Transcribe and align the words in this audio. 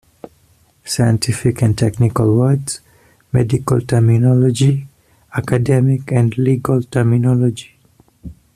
Scientific 0.83 1.61
and 1.61 1.77
technical 1.77 2.35
words, 2.35 2.79
medical 3.31 3.79
terminology, 3.81 4.87
academic 5.31 6.11
and 6.11 6.35
legal 6.39 6.81
terminology. 6.81 7.77